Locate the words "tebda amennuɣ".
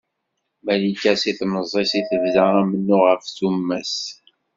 2.09-3.01